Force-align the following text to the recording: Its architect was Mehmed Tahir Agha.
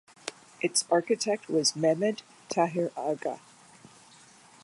Its 0.61 0.83
architect 0.89 1.47
was 1.47 1.75
Mehmed 1.75 2.23
Tahir 2.49 2.91
Agha. 2.97 3.39